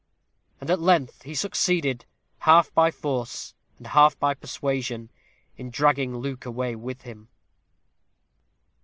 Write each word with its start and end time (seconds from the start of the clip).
And 0.59 0.71
at 0.71 0.79
length 0.79 1.21
he 1.21 1.35
succeeded, 1.35 2.05
half 2.39 2.73
by 2.73 2.89
force 2.89 3.53
and 3.77 3.85
half 3.85 4.17
by 4.17 4.33
persuasion, 4.33 5.11
in 5.57 5.69
dragging 5.69 6.17
Luke 6.17 6.43
away 6.47 6.75
with 6.75 7.03
him. 7.03 7.27